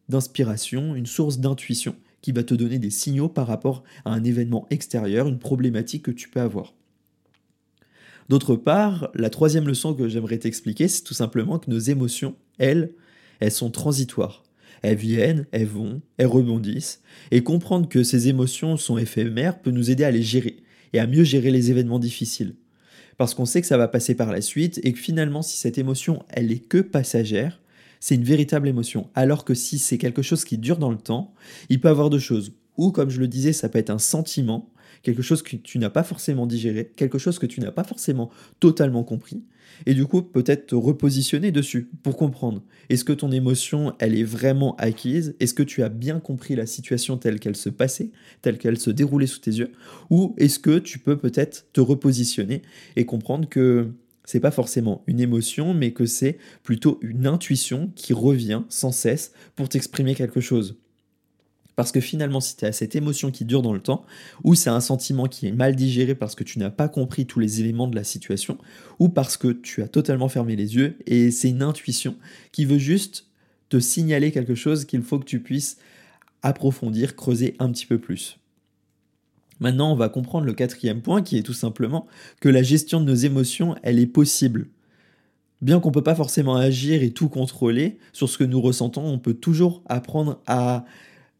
d'inspiration, 0.09 0.95
une 0.95 1.05
source 1.05 1.37
d'intuition 1.39 1.95
qui 2.21 2.31
va 2.31 2.43
te 2.43 2.55
donner 2.55 2.79
des 2.79 2.89
signaux 2.89 3.29
par 3.29 3.47
rapport 3.47 3.83
à 4.03 4.11
un 4.11 4.23
événement 4.23 4.65
extérieur, 4.69 5.27
une 5.27 5.39
problématique 5.39 6.03
que 6.03 6.11
tu 6.11 6.29
peux 6.29 6.41
avoir. 6.41 6.73
D'autre 8.29 8.55
part, 8.55 9.09
la 9.13 9.29
troisième 9.29 9.67
leçon 9.67 9.93
que 9.93 10.09
j'aimerais 10.09 10.39
t'expliquer, 10.39 10.87
c'est 10.87 11.03
tout 11.03 11.13
simplement 11.13 11.59
que 11.59 11.69
nos 11.69 11.79
émotions, 11.79 12.35
elles, 12.57 12.91
elles 13.39 13.51
sont 13.51 13.71
transitoires. 13.71 14.43
Elles 14.81 14.97
viennent, 14.97 15.45
elles 15.51 15.67
vont, 15.67 16.01
elles 16.17 16.27
rebondissent, 16.27 17.01
et 17.31 17.43
comprendre 17.43 17.89
que 17.89 18.03
ces 18.03 18.27
émotions 18.27 18.77
sont 18.77 18.97
éphémères 18.97 19.61
peut 19.61 19.71
nous 19.71 19.91
aider 19.91 20.03
à 20.03 20.11
les 20.11 20.23
gérer, 20.23 20.57
et 20.93 20.99
à 20.99 21.07
mieux 21.07 21.23
gérer 21.23 21.51
les 21.51 21.71
événements 21.71 21.99
difficiles. 21.99 22.55
Parce 23.17 23.33
qu'on 23.33 23.45
sait 23.45 23.61
que 23.61 23.67
ça 23.67 23.77
va 23.77 23.87
passer 23.87 24.15
par 24.15 24.31
la 24.31 24.41
suite, 24.41 24.79
et 24.83 24.93
que 24.93 24.99
finalement, 24.99 25.41
si 25.41 25.57
cette 25.57 25.77
émotion, 25.77 26.23
elle 26.29 26.51
est 26.51 26.67
que 26.67 26.79
passagère, 26.79 27.59
c'est 27.99 28.15
une 28.15 28.23
véritable 28.23 28.67
émotion. 28.67 29.09
Alors 29.15 29.43
que 29.43 29.53
si 29.53 29.79
c'est 29.79 29.97
quelque 29.97 30.21
chose 30.21 30.45
qui 30.45 30.57
dure 30.57 30.77
dans 30.77 30.91
le 30.91 30.97
temps, 30.97 31.33
il 31.69 31.81
peut 31.81 31.89
avoir 31.89 32.09
deux 32.09 32.19
choses. 32.19 32.53
Ou 32.77 32.91
comme 32.91 33.09
je 33.09 33.19
le 33.19 33.27
disais, 33.27 33.53
ça 33.53 33.69
peut 33.69 33.79
être 33.79 33.89
un 33.89 33.97
sentiment, 33.97 34.69
quelque 35.07 35.21
chose 35.21 35.41
que 35.41 35.55
tu 35.55 35.79
n'as 35.79 35.89
pas 35.89 36.03
forcément 36.03 36.45
digéré, 36.45 36.91
quelque 36.97 37.17
chose 37.17 37.39
que 37.39 37.45
tu 37.45 37.61
n'as 37.61 37.71
pas 37.71 37.85
forcément 37.85 38.29
totalement 38.59 39.05
compris, 39.05 39.41
et 39.85 39.93
du 39.93 40.05
coup 40.05 40.21
peut-être 40.21 40.67
te 40.67 40.75
repositionner 40.75 41.53
dessus 41.53 41.89
pour 42.03 42.17
comprendre. 42.17 42.61
Est-ce 42.89 43.05
que 43.05 43.13
ton 43.13 43.31
émotion, 43.31 43.93
elle 43.99 44.19
est 44.19 44.25
vraiment 44.25 44.75
acquise? 44.75 45.33
Est-ce 45.39 45.53
que 45.53 45.63
tu 45.63 45.81
as 45.81 45.87
bien 45.87 46.19
compris 46.19 46.57
la 46.57 46.65
situation 46.65 47.15
telle 47.15 47.39
qu'elle 47.39 47.55
se 47.55 47.69
passait, 47.69 48.11
telle 48.41 48.57
qu'elle 48.57 48.77
se 48.77 48.89
déroulait 48.89 49.27
sous 49.27 49.39
tes 49.39 49.51
yeux? 49.51 49.71
Ou 50.09 50.35
est-ce 50.37 50.59
que 50.59 50.77
tu 50.77 50.99
peux 50.99 51.17
peut-être 51.17 51.67
te 51.71 51.79
repositionner 51.79 52.63
et 52.97 53.05
comprendre 53.05 53.47
que 53.47 53.93
c'est 54.25 54.41
pas 54.41 54.51
forcément 54.51 55.05
une 55.07 55.21
émotion, 55.21 55.73
mais 55.73 55.93
que 55.93 56.05
c'est 56.05 56.37
plutôt 56.63 56.99
une 57.01 57.27
intuition 57.27 57.93
qui 57.95 58.11
revient 58.11 58.63
sans 58.67 58.91
cesse 58.91 59.31
pour 59.55 59.69
t'exprimer 59.69 60.15
quelque 60.15 60.41
chose? 60.41 60.75
Parce 61.77 61.91
que 61.91 62.01
finalement, 62.01 62.41
si 62.41 62.57
tu 62.57 62.65
as 62.65 62.71
cette 62.71 62.95
émotion 62.95 63.29
qui 63.29 63.45
dure 63.45 63.61
dans 63.61 63.71
le 63.71 63.79
temps, 63.79 64.03
ou 64.43 64.55
c'est 64.55 64.71
un 64.71 64.79
sentiment 64.79 65.27
qui 65.27 65.45
est 65.45 65.51
mal 65.51 65.75
digéré 65.75 66.15
parce 66.15 66.33
que 66.33 66.43
tu 66.43 66.57
n'as 66.57 66.71
pas 66.71 66.89
compris 66.89 67.27
tous 67.27 67.39
les 67.39 67.61
éléments 67.61 67.87
de 67.87 67.95
la 67.95 68.03
situation, 68.03 68.57
ou 68.97 69.09
parce 69.09 69.37
que 69.37 69.49
tu 69.49 69.83
as 69.83 69.87
totalement 69.87 70.27
fermé 70.27 70.55
les 70.55 70.75
yeux, 70.75 70.97
et 71.05 71.29
c'est 71.29 71.49
une 71.49 71.61
intuition 71.61 72.15
qui 72.51 72.65
veut 72.65 72.79
juste 72.79 73.27
te 73.69 73.79
signaler 73.79 74.31
quelque 74.31 74.55
chose 74.55 74.85
qu'il 74.85 75.03
faut 75.03 75.19
que 75.19 75.25
tu 75.25 75.39
puisses 75.39 75.77
approfondir, 76.41 77.15
creuser 77.15 77.55
un 77.59 77.71
petit 77.71 77.85
peu 77.85 77.99
plus. 77.99 78.39
Maintenant, 79.59 79.91
on 79.91 79.95
va 79.95 80.09
comprendre 80.09 80.47
le 80.47 80.53
quatrième 80.53 81.03
point 81.03 81.21
qui 81.21 81.37
est 81.37 81.43
tout 81.43 81.53
simplement 81.53 82.07
que 82.41 82.49
la 82.49 82.63
gestion 82.63 82.99
de 83.01 83.05
nos 83.05 83.15
émotions, 83.15 83.75
elle 83.83 83.99
est 83.99 84.07
possible. 84.07 84.69
Bien 85.61 85.79
qu'on 85.79 85.89
ne 85.89 85.93
peut 85.93 86.03
pas 86.03 86.15
forcément 86.15 86.55
agir 86.55 87.03
et 87.03 87.11
tout 87.11 87.29
contrôler 87.29 87.99
sur 88.13 88.29
ce 88.29 88.39
que 88.39 88.43
nous 88.43 88.61
ressentons, 88.61 89.05
on 89.05 89.19
peut 89.19 89.35
toujours 89.35 89.83
apprendre 89.85 90.41
à 90.47 90.83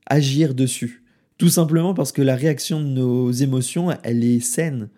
agir 0.08 0.56
dessus. 0.56 1.04
Tout 1.38 1.50
simplement 1.50 1.94
parce 1.94 2.12
que 2.12 2.22
la 2.22 2.36
réaction 2.36 2.82
de 2.82 2.88
nos 2.88 3.32
émotions, 3.32 3.90
elle 4.04 4.24
est 4.24 4.40
saine. 4.40 4.90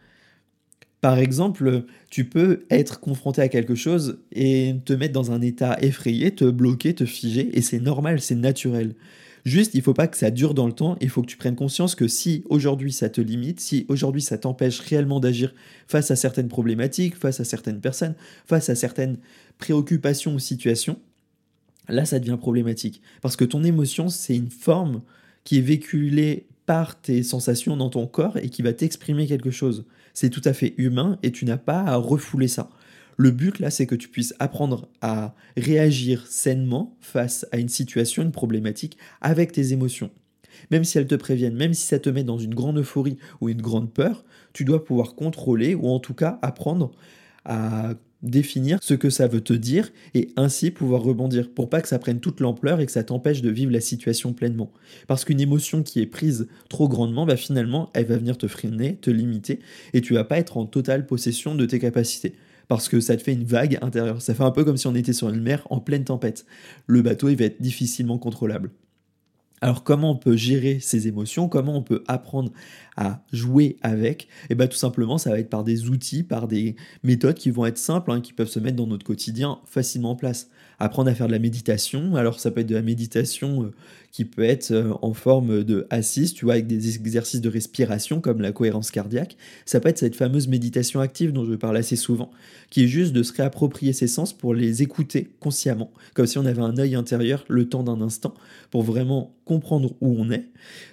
Par 1.01 1.17
exemple, 1.17 1.85
tu 2.09 2.25
peux 2.25 2.65
être 2.69 2.99
confronté 2.99 3.41
à 3.41 3.49
quelque 3.49 3.75
chose 3.75 4.19
et 4.31 4.75
te 4.85 4.93
mettre 4.93 5.13
dans 5.13 5.31
un 5.31 5.41
état 5.41 5.77
effrayé, 5.81 6.31
te 6.31 6.45
bloquer, 6.45 6.93
te 6.93 7.05
figer, 7.05 7.49
et 7.57 7.61
c'est 7.61 7.79
normal, 7.79 8.19
c'est 8.19 8.35
naturel. 8.35 8.95
Juste, 9.45 9.73
il 9.73 9.81
faut 9.81 9.93
pas 9.93 10.07
que 10.07 10.17
ça 10.17 10.31
dure 10.31 10.53
dans 10.53 10.67
le 10.67 10.73
temps. 10.73 10.97
Il 10.99 11.09
faut 11.09 11.21
que 11.21 11.27
tu 11.27 11.37
prennes 11.37 11.55
conscience 11.55 11.95
que 11.95 12.07
si 12.07 12.43
aujourd'hui 12.49 12.91
ça 12.91 13.09
te 13.09 13.21
limite, 13.21 13.59
si 13.59 13.85
aujourd'hui 13.87 14.21
ça 14.21 14.37
t'empêche 14.37 14.79
réellement 14.79 15.19
d'agir 15.19 15.53
face 15.87 16.11
à 16.11 16.15
certaines 16.15 16.49
problématiques, 16.49 17.15
face 17.15 17.39
à 17.39 17.45
certaines 17.45 17.79
personnes, 17.79 18.15
face 18.45 18.69
à 18.69 18.75
certaines 18.75 19.17
préoccupations 19.57 20.33
ou 20.33 20.39
situations, 20.39 20.99
là 21.89 22.05
ça 22.05 22.19
devient 22.19 22.37
problématique. 22.39 23.01
Parce 23.21 23.35
que 23.35 23.45
ton 23.45 23.63
émotion, 23.63 24.09
c'est 24.09 24.35
une 24.35 24.49
forme 24.49 25.01
qui 25.43 25.57
est 25.57 25.61
véhiculée 25.61 26.47
par 26.65 26.99
tes 27.01 27.23
sensations 27.23 27.75
dans 27.75 27.89
ton 27.89 28.05
corps 28.07 28.37
et 28.37 28.49
qui 28.49 28.61
va 28.61 28.73
t'exprimer 28.73 29.25
quelque 29.25 29.51
chose. 29.51 29.85
C'est 30.13 30.29
tout 30.29 30.41
à 30.45 30.53
fait 30.53 30.75
humain 30.77 31.17
et 31.23 31.31
tu 31.31 31.45
n'as 31.45 31.57
pas 31.57 31.81
à 31.81 31.95
refouler 31.95 32.47
ça. 32.47 32.69
Le 33.17 33.31
but 33.31 33.59
là, 33.59 33.69
c'est 33.69 33.85
que 33.85 33.95
tu 33.95 34.07
puisses 34.07 34.33
apprendre 34.39 34.87
à 35.01 35.35
réagir 35.57 36.25
sainement 36.27 36.95
face 37.01 37.45
à 37.51 37.57
une 37.57 37.67
situation, 37.67 38.23
une 38.23 38.31
problématique, 38.31 38.97
avec 39.19 39.51
tes 39.51 39.73
émotions. 39.73 40.09
Même 40.71 40.83
si 40.83 40.97
elles 40.97 41.07
te 41.07 41.15
préviennent, 41.15 41.55
même 41.55 41.73
si 41.73 41.87
ça 41.87 41.99
te 41.99 42.09
met 42.09 42.23
dans 42.23 42.37
une 42.37 42.55
grande 42.55 42.77
euphorie 42.77 43.17
ou 43.41 43.49
une 43.49 43.61
grande 43.61 43.91
peur, 43.91 44.23
tu 44.53 44.63
dois 44.63 44.85
pouvoir 44.85 45.15
contrôler 45.15 45.75
ou 45.75 45.87
en 45.87 45.99
tout 45.99 46.13
cas 46.13 46.39
apprendre 46.41 46.91
à 47.45 47.95
définir 48.21 48.79
ce 48.81 48.93
que 48.93 49.09
ça 49.09 49.27
veut 49.27 49.41
te 49.41 49.53
dire 49.53 49.91
et 50.13 50.29
ainsi 50.35 50.71
pouvoir 50.71 51.01
rebondir 51.01 51.49
pour 51.49 51.69
pas 51.69 51.81
que 51.81 51.87
ça 51.87 51.99
prenne 51.99 52.19
toute 52.19 52.39
l'ampleur 52.39 52.79
et 52.79 52.85
que 52.85 52.91
ça 52.91 53.03
t'empêche 53.03 53.41
de 53.41 53.49
vivre 53.49 53.71
la 53.71 53.81
situation 53.81 54.33
pleinement. 54.33 54.71
Parce 55.07 55.25
qu'une 55.25 55.41
émotion 55.41 55.83
qui 55.83 56.01
est 56.01 56.05
prise 56.05 56.47
trop 56.69 56.87
grandement, 56.87 57.25
bah 57.25 57.37
finalement, 57.37 57.89
elle 57.93 58.05
va 58.05 58.17
venir 58.17 58.37
te 58.37 58.47
freiner, 58.47 58.97
te 58.97 59.09
limiter 59.09 59.59
et 59.93 60.01
tu 60.01 60.13
vas 60.13 60.23
pas 60.23 60.37
être 60.37 60.57
en 60.57 60.65
totale 60.65 61.05
possession 61.05 61.55
de 61.55 61.65
tes 61.65 61.79
capacités 61.79 62.35
parce 62.67 62.87
que 62.87 62.99
ça 62.99 63.17
te 63.17 63.23
fait 63.23 63.33
une 63.33 63.45
vague 63.45 63.79
intérieure. 63.81 64.21
Ça 64.21 64.35
fait 64.35 64.43
un 64.43 64.51
peu 64.51 64.63
comme 64.63 64.77
si 64.77 64.87
on 64.87 64.95
était 64.95 65.13
sur 65.13 65.29
une 65.29 65.41
mer 65.41 65.65
en 65.69 65.79
pleine 65.79 66.03
tempête. 66.03 66.45
Le 66.87 67.01
bateau, 67.01 67.29
il 67.29 67.35
va 67.35 67.45
être 67.45 67.61
difficilement 67.61 68.17
contrôlable. 68.19 68.69
Alors 69.61 69.83
comment 69.83 70.11
on 70.11 70.15
peut 70.15 70.35
gérer 70.35 70.79
ces 70.79 71.07
émotions? 71.07 71.49
Comment 71.49 71.75
on 71.75 71.83
peut 71.83 72.03
apprendre 72.07 72.51
à 72.95 73.21
jouer 73.33 73.77
avec? 73.81 74.23
Et 74.23 74.27
eh 74.51 74.55
bien 74.55 74.67
tout 74.67 74.77
simplement, 74.77 75.17
ça 75.17 75.31
va 75.31 75.39
être 75.39 75.49
par 75.49 75.63
des 75.63 75.89
outils, 75.89 76.23
par 76.23 76.47
des 76.47 76.75
méthodes 77.03 77.35
qui 77.35 77.51
vont 77.51 77.65
être 77.65 77.77
simples, 77.77 78.11
hein, 78.11 78.21
qui 78.21 78.33
peuvent 78.33 78.49
se 78.49 78.59
mettre 78.59 78.77
dans 78.77 78.87
notre 78.87 79.05
quotidien 79.05 79.59
facilement 79.65 80.11
en 80.11 80.15
place. 80.15 80.49
Apprendre 80.79 81.09
à 81.09 81.15
faire 81.15 81.27
de 81.27 81.31
la 81.31 81.39
méditation, 81.39 82.15
alors 82.15 82.39
ça 82.39 82.51
peut 82.51 82.61
être 82.61 82.67
de 82.67 82.75
la 82.75 82.81
méditation 82.81 83.63
euh, 83.63 83.71
qui 84.11 84.25
peut 84.25 84.43
être 84.43 84.71
euh, 84.71 84.93
en 85.01 85.13
forme 85.13 85.63
de 85.63 85.85
assise, 85.89 86.33
tu 86.33 86.45
vois, 86.45 86.53
avec 86.53 86.67
des 86.67 86.95
exercices 86.95 87.41
de 87.41 87.49
respiration 87.49 88.21
comme 88.21 88.41
la 88.41 88.51
cohérence 88.51 88.89
cardiaque. 88.89 89.35
Ça 89.65 89.79
peut 89.79 89.89
être 89.89 89.97
cette 89.97 90.15
fameuse 90.15 90.47
méditation 90.47 91.01
active 91.01 91.33
dont 91.33 91.45
je 91.45 91.53
parle 91.55 91.77
assez 91.77 91.95
souvent, 91.95 92.31
qui 92.69 92.83
est 92.83 92.87
juste 92.87 93.13
de 93.13 93.23
se 93.23 93.33
réapproprier 93.33 93.93
ses 93.93 94.07
sens 94.07 94.33
pour 94.33 94.53
les 94.53 94.81
écouter 94.81 95.29
consciemment, 95.39 95.91
comme 96.13 96.27
si 96.27 96.37
on 96.37 96.45
avait 96.45 96.61
un 96.61 96.77
œil 96.77 96.95
intérieur 96.95 97.45
le 97.49 97.67
temps 97.67 97.83
d'un 97.83 98.01
instant, 98.01 98.33
pour 98.71 98.83
vraiment 98.83 99.35
comprendre 99.45 99.93
où 100.01 100.15
on 100.17 100.31
est. 100.31 100.45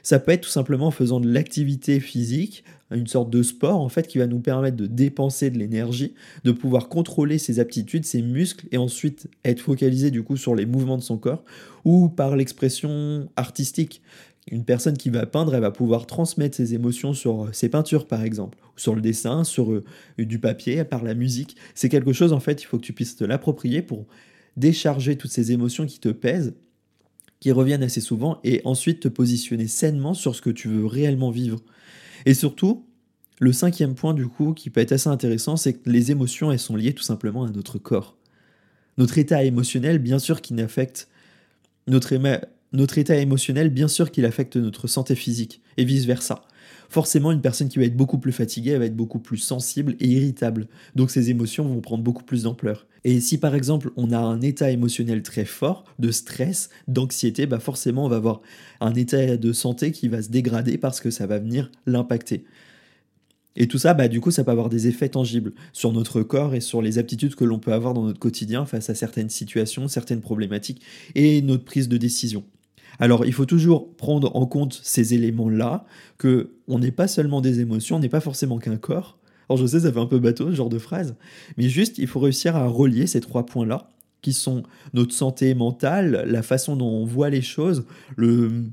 Ça 0.02 0.19
peut 0.19 0.33
être 0.33 0.43
tout 0.43 0.50
simplement 0.50 0.88
en 0.88 0.90
faisant 0.90 1.21
de 1.21 1.31
l'activité 1.31 2.00
physique, 2.00 2.64
une 2.90 3.07
sorte 3.07 3.31
de 3.31 3.43
sport 3.43 3.81
en 3.81 3.88
fait 3.88 4.07
qui 4.07 4.19
va 4.19 4.26
nous 4.26 4.40
permettre 4.40 4.76
de 4.76 4.87
dépenser 4.87 5.50
de 5.50 5.59
l'énergie, 5.59 6.14
de 6.45 6.52
pouvoir 6.52 6.88
contrôler 6.88 7.38
ses 7.38 7.59
aptitudes, 7.59 8.05
ses 8.05 8.23
muscles 8.23 8.66
et 8.71 8.78
ensuite 8.78 9.28
être 9.45 9.61
focalisé 9.61 10.11
du 10.11 10.23
coup 10.23 10.37
sur 10.37 10.55
les 10.55 10.66
mouvements 10.66 10.97
de 10.97 11.02
son 11.02 11.19
corps 11.19 11.45
ou 11.85 12.09
par 12.09 12.37
l'expression 12.37 13.28
artistique. 13.37 14.02
Une 14.49 14.64
personne 14.64 14.97
qui 14.97 15.11
va 15.11 15.26
peindre, 15.26 15.57
elle 15.57 15.62
va 15.62 15.73
pouvoir 15.73 16.07
transmettre 16.07 16.57
ses 16.57 16.75
émotions 16.75 17.12
sur 17.12 17.49
ses 17.52 17.69
peintures 17.69 18.07
par 18.07 18.23
exemple, 18.23 18.59
sur 18.76 18.95
le 18.95 19.00
dessin, 19.00 19.43
sur 19.43 19.73
euh, 19.73 19.85
du 20.19 20.38
papier, 20.38 20.85
par 20.85 21.02
la 21.02 21.14
musique. 21.14 21.57
C'est 21.75 21.88
quelque 21.88 22.12
chose 22.12 22.33
en 22.33 22.38
fait, 22.38 22.62
il 22.62 22.66
faut 22.66 22.78
que 22.78 22.85
tu 22.85 22.93
puisses 22.93 23.16
te 23.16 23.25
l'approprier 23.25 23.83
pour 23.83 24.07
décharger 24.57 25.16
toutes 25.16 25.33
ces 25.33 25.50
émotions 25.50 25.85
qui 25.85 25.99
te 25.99 26.09
pèsent 26.11 26.55
qui 27.40 27.52
reviennent 27.52 27.83
assez 27.83 28.00
souvent, 28.00 28.40
et 28.45 28.61
ensuite 28.64 29.00
te 29.00 29.09
positionner 29.09 29.66
sainement 29.66 30.14
sur 30.14 30.35
ce 30.35 30.43
que 30.43 30.50
tu 30.50 30.69
veux 30.69 30.87
réellement 30.87 31.31
vivre. 31.31 31.61
Et 32.26 32.35
surtout, 32.35 32.85
le 33.38 33.52
cinquième 33.52 33.95
point 33.95 34.12
du 34.12 34.26
coup 34.26 34.52
qui 34.52 34.68
peut 34.68 34.80
être 34.80 34.92
assez 34.92 35.09
intéressant, 35.09 35.56
c'est 35.56 35.75
que 35.75 35.88
les 35.88 36.11
émotions, 36.11 36.52
elles 36.52 36.59
sont 36.59 36.76
liées 36.76 36.92
tout 36.92 37.04
simplement 37.04 37.45
à 37.45 37.50
notre 37.50 37.78
corps. 37.78 38.16
Notre 38.99 39.18
état 39.18 39.45
émotionnel, 39.45 39.99
bien 39.99 40.18
sûr 40.18 40.40
qu'il 40.42 40.61
affecte 40.61 41.09
notre, 41.87 42.12
état 42.99 43.16
émotionnel, 43.16 43.71
bien 43.71 43.88
sûr 43.88 44.11
qu'il 44.11 44.25
affecte 44.25 44.56
notre 44.56 44.88
santé 44.88 45.14
physique, 45.14 45.62
et 45.76 45.85
vice-versa 45.85 46.45
forcément 46.88 47.33
une 47.33 47.40
personne 47.40 47.69
qui 47.69 47.78
va 47.78 47.85
être 47.85 47.97
beaucoup 47.97 48.19
plus 48.19 48.33
fatiguée, 48.33 48.73
elle 48.73 48.78
va 48.78 48.87
être 48.87 48.97
beaucoup 48.97 49.19
plus 49.19 49.38
sensible 49.38 49.97
et 50.00 50.09
irritable. 50.09 50.69
Donc 50.95 51.11
ses 51.11 51.31
émotions 51.31 51.64
vont 51.64 51.81
prendre 51.81 52.05
beaucoup 52.05 52.25
plus 52.25 52.45
d'ampleur. 52.45 52.87
Et 53.05 53.21
si 53.21 53.38
par 53.38 53.55
exemple 53.55 53.90
on 53.97 54.12
a 54.12 54.19
un 54.19 54.40
état 54.40 54.71
émotionnel 54.71 55.23
très 55.23 55.45
fort, 55.45 55.85
de 55.99 56.11
stress, 56.11 56.71
d'anxiété, 56.88 57.47
bah 57.47 57.61
forcément 57.61 58.05
on 58.07 58.09
va 58.09 58.16
avoir 58.16 58.40
un 58.81 58.95
état 58.95 59.37
de 59.37 59.52
santé 59.52 59.93
qui 59.93 60.09
va 60.09 60.23
se 60.23 60.28
dégrader 60.28 60.78
parce 60.78 61.00
que 61.00 61.11
ça 61.11 61.26
va 61.26 61.38
venir 61.38 61.71
l'impacter. 61.87 62.45
Et 63.57 63.69
tout 63.69 63.78
ça, 63.78 63.95
bah, 63.95 64.09
du 64.09 64.21
coup, 64.21 64.31
ça 64.31 64.45
peut 64.45 64.50
avoir 64.50 64.69
des 64.69 64.87
effets 64.87 65.09
tangibles 65.09 65.52
sur 65.73 65.93
notre 65.93 66.23
corps 66.23 66.55
et 66.55 66.61
sur 66.61 66.83
les 66.83 66.99
aptitudes 66.99 67.35
que 67.35 67.45
l'on 67.45 67.59
peut 67.59 67.73
avoir 67.73 67.95
dans 67.95 68.05
notre 68.05 68.19
quotidien 68.19 68.66
face 68.66 68.90
à 68.90 68.95
certaines 68.95 69.31
situations, 69.31 69.88
certaines 69.88 70.21
problématiques 70.21 70.83
et 71.14 71.40
notre 71.40 71.64
prise 71.64 71.88
de 71.88 71.97
décision. 71.97 72.45
Alors 72.99 73.25
il 73.25 73.33
faut 73.33 73.47
toujours 73.47 73.95
prendre 73.97 74.35
en 74.37 74.47
compte 74.47 74.81
ces 74.83 75.15
éléments-là, 75.15 75.85
que 76.19 76.50
on 76.69 76.79
n'est 76.79 76.91
pas 76.91 77.09
seulement 77.09 77.41
des 77.41 77.61
émotions, 77.61 77.97
on 77.97 78.00
n'est 78.00 78.09
pas 78.09 78.21
forcément 78.21 78.59
qu'un 78.59 78.76
corps. 78.76 79.19
Alors 79.49 79.59
je 79.59 79.67
sais, 79.67 79.81
ça 79.81 79.93
fait 79.93 80.00
un 80.00 80.07
peu 80.07 80.19
bateau 80.19 80.50
ce 80.50 80.57
genre 80.57 80.69
de 80.69 80.79
phrase, 80.79 81.15
mais 81.57 81.69
juste 81.69 81.99
il 81.99 82.07
faut 82.07 82.21
réussir 82.21 82.57
à 82.57 82.67
relier 82.67 83.07
ces 83.07 83.21
trois 83.21 83.47
points-là, 83.47 83.88
qui 84.23 84.33
sont 84.33 84.65
notre 84.93 85.12
santé 85.12 85.55
mentale, 85.55 86.25
la 86.26 86.43
façon 86.43 86.75
dont 86.75 86.88
on 86.88 87.05
voit 87.05 87.31
les 87.31 87.43
choses, 87.43 87.85
le, 88.17 88.65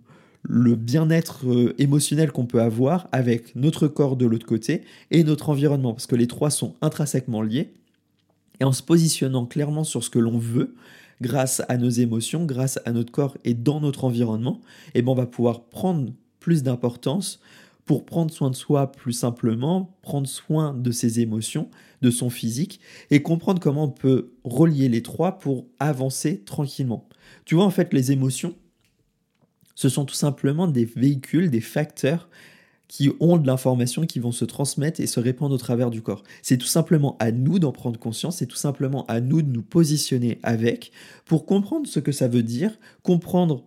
bien-être 0.48 1.48
euh, 1.48 1.76
émotionnel 1.78 2.32
qu'on 2.32 2.46
peut 2.46 2.62
avoir 2.62 3.08
avec 3.12 3.56
notre 3.56 3.88
corps 3.88 4.18
de 4.18 4.26
l'autre 4.26 4.48
côté 4.48 4.82
et 5.12 5.24
notre 5.24 5.50
environnement, 5.50 5.94
parce 5.94 6.08
que 6.08 6.16
les 6.16 6.28
trois 6.28 6.50
sont 6.50 6.74
intrinsèquement 6.82 7.44
liés. 7.44 7.72
Et 8.60 8.64
en 8.64 8.72
se 8.72 8.82
positionnant 8.82 9.46
clairement 9.46 9.84
sur 9.84 10.04
ce 10.04 10.10
que 10.10 10.20
l'on 10.20 10.38
veut, 10.38 10.74
grâce 11.24 11.64
à 11.70 11.78
nos 11.78 11.90
émotions, 11.90 12.46
grâce 12.46 12.80
à 12.86 12.92
notre 12.92 13.12
corps 13.12 13.38
et 13.44 13.56
dans 13.56 13.80
notre 13.80 14.04
environnement, 14.04 14.62
eh 14.94 15.02
ben 15.02 15.12
on 15.12 15.16
va 15.16 15.26
pouvoir 15.26 15.64
prendre 15.64 16.12
plus 16.40 16.62
d'importance 16.62 17.40
pour 17.86 18.06
prendre 18.06 18.32
soin 18.32 18.50
de 18.50 18.56
soi 18.56 18.92
plus 18.92 19.14
simplement, 19.14 19.98
prendre 20.02 20.28
soin 20.28 20.74
de 20.74 20.92
ses 20.92 21.20
émotions, 21.20 21.70
de 22.02 22.12
son 22.12 22.30
physique, 22.30 22.80
et 23.10 23.22
comprendre 23.22 23.60
comment 23.60 23.86
on 23.86 23.90
peut 23.90 24.34
relier 24.44 24.90
les 24.90 25.02
trois 25.02 25.40
pour 25.40 25.66
avancer 25.80 26.42
tranquillement. 26.42 27.08
Tu 27.46 27.56
vois, 27.56 27.66
en 27.66 27.72
fait, 27.72 27.94
les 27.94 28.12
émotions, 28.12 28.56
ce 29.76 29.90
sont 29.90 30.06
tout 30.06 30.16
simplement 30.16 30.68
des 30.68 30.86
véhicules, 30.86 31.50
des 31.50 31.62
facteurs 31.62 32.30
qui 32.94 33.10
ont 33.20 33.38
de 33.38 33.48
l'information 33.48 34.06
qui 34.06 34.20
vont 34.20 34.32
se 34.32 34.46
transmettre 34.46 35.00
et 35.00 35.08
se 35.08 35.20
répandre 35.20 35.56
au 35.56 35.58
travers 35.58 35.90
du 35.90 36.04
corps. 36.04 36.22
C'est 36.44 36.60
tout 36.60 36.68
simplement 36.68 37.18
à 37.20 37.32
nous 37.32 37.58
d'en 37.58 37.72
prendre 37.72 38.00
conscience, 38.00 38.38
c'est 38.38 38.46
tout 38.46 38.56
simplement 38.56 39.04
à 39.08 39.20
nous 39.20 39.42
de 39.42 39.52
nous 39.52 39.64
positionner 39.64 40.38
avec 40.44 40.92
pour 41.26 41.48
comprendre 41.48 41.88
ce 41.88 42.00
que 42.00 42.12
ça 42.12 42.28
veut 42.28 42.44
dire, 42.44 42.78
comprendre 43.02 43.64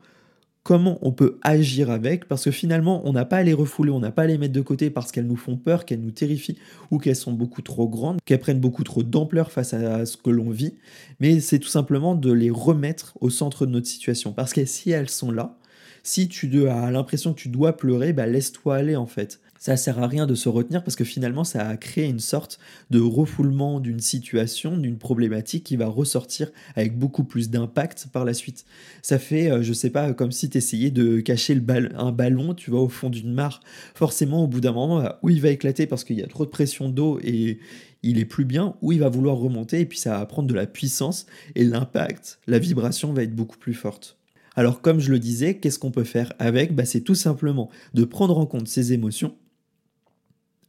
comment 0.62 1.00
on 1.02 1.10
peut 1.10 1.40
agir 1.42 1.90
avec, 1.90 2.28
parce 2.28 2.44
que 2.44 2.52
finalement, 2.52 3.02
on 3.04 3.12
n'a 3.12 3.24
pas 3.24 3.38
à 3.38 3.42
les 3.42 3.52
refouler, 3.52 3.90
on 3.90 3.98
n'a 3.98 4.12
pas 4.12 4.22
à 4.22 4.26
les 4.26 4.38
mettre 4.38 4.52
de 4.52 4.60
côté 4.60 4.90
parce 4.90 5.10
qu'elles 5.10 5.26
nous 5.26 5.34
font 5.34 5.56
peur, 5.56 5.86
qu'elles 5.86 6.02
nous 6.02 6.12
terrifient 6.12 6.58
ou 6.92 6.98
qu'elles 6.98 7.16
sont 7.16 7.32
beaucoup 7.32 7.62
trop 7.62 7.88
grandes, 7.88 8.18
qu'elles 8.24 8.38
prennent 8.38 8.60
beaucoup 8.60 8.84
trop 8.84 9.02
d'ampleur 9.02 9.50
face 9.50 9.74
à 9.74 10.06
ce 10.06 10.16
que 10.16 10.30
l'on 10.30 10.50
vit, 10.50 10.74
mais 11.18 11.40
c'est 11.40 11.58
tout 11.58 11.68
simplement 11.68 12.14
de 12.14 12.30
les 12.30 12.50
remettre 12.50 13.18
au 13.20 13.30
centre 13.30 13.66
de 13.66 13.72
notre 13.72 13.88
situation, 13.88 14.32
parce 14.32 14.52
que 14.52 14.64
si 14.66 14.92
elles 14.92 15.10
sont 15.10 15.32
là, 15.32 15.58
si 16.06 16.28
tu 16.28 16.68
as 16.68 16.90
l'impression 16.92 17.34
que 17.34 17.40
tu 17.40 17.48
dois 17.48 17.76
pleurer, 17.76 18.12
bah 18.12 18.26
laisse-toi 18.26 18.76
aller 18.76 18.94
en 18.94 19.06
fait. 19.06 19.40
Ça 19.58 19.76
sert 19.76 19.98
à 19.98 20.06
rien 20.06 20.26
de 20.26 20.36
se 20.36 20.48
retenir 20.48 20.84
parce 20.84 20.94
que 20.94 21.02
finalement 21.04 21.42
ça 21.42 21.66
a 21.66 21.76
créé 21.76 22.04
une 22.04 22.20
sorte 22.20 22.60
de 22.90 23.00
refoulement 23.00 23.80
d'une 23.80 23.98
situation, 23.98 24.76
d'une 24.76 24.98
problématique 24.98 25.64
qui 25.64 25.74
va 25.74 25.88
ressortir 25.88 26.52
avec 26.76 26.96
beaucoup 26.96 27.24
plus 27.24 27.50
d'impact 27.50 28.06
par 28.12 28.24
la 28.24 28.34
suite. 28.34 28.66
Ça 29.02 29.18
fait, 29.18 29.50
euh, 29.50 29.62
je 29.62 29.72
sais 29.72 29.90
pas, 29.90 30.12
comme 30.12 30.30
si 30.30 30.48
tu 30.48 30.58
essayais 30.58 30.92
de 30.92 31.18
cacher 31.18 31.60
un 31.96 32.12
ballon, 32.12 32.54
tu 32.54 32.70
vois, 32.70 32.82
au 32.82 32.88
fond 32.88 33.10
d'une 33.10 33.32
mare. 33.32 33.60
Forcément, 33.94 34.44
au 34.44 34.46
bout 34.46 34.60
d'un 34.60 34.72
moment, 34.72 35.02
bah, 35.02 35.18
où 35.24 35.30
il 35.30 35.40
va 35.40 35.48
éclater 35.48 35.88
parce 35.88 36.04
qu'il 36.04 36.16
y 36.16 36.22
a 36.22 36.28
trop 36.28 36.44
de 36.44 36.50
pression 36.50 36.88
d'eau 36.88 37.18
et 37.24 37.58
il 38.04 38.20
est 38.20 38.26
plus 38.26 38.44
bien, 38.44 38.76
ou 38.80 38.92
il 38.92 39.00
va 39.00 39.08
vouloir 39.08 39.36
remonter 39.36 39.80
et 39.80 39.86
puis 39.86 39.98
ça 39.98 40.18
va 40.18 40.26
prendre 40.26 40.46
de 40.46 40.54
la 40.54 40.66
puissance 40.66 41.26
et 41.56 41.64
l'impact, 41.64 42.38
la 42.46 42.60
vibration 42.60 43.12
va 43.12 43.24
être 43.24 43.34
beaucoup 43.34 43.58
plus 43.58 43.74
forte. 43.74 44.16
Alors 44.56 44.80
comme 44.80 45.00
je 45.00 45.12
le 45.12 45.18
disais, 45.18 45.58
qu'est-ce 45.58 45.78
qu'on 45.78 45.90
peut 45.90 46.04
faire 46.04 46.32
avec? 46.38 46.74
Bah, 46.74 46.86
C'est 46.86 47.02
tout 47.02 47.14
simplement 47.14 47.70
de 47.94 48.04
prendre 48.04 48.38
en 48.38 48.46
compte 48.46 48.68
ces 48.68 48.94
émotions, 48.94 49.36